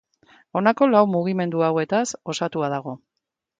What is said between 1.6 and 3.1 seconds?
hauetaz osatua dago.